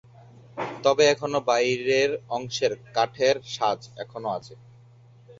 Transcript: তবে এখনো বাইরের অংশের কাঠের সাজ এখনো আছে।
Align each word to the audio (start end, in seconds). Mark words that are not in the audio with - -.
তবে 0.83 1.03
এখনো 1.05 1.39
বাইরের 1.49 2.11
অংশের 2.29 2.73
কাঠের 2.95 3.35
সাজ 3.47 3.79
এখনো 3.97 4.27
আছে। 4.37 4.53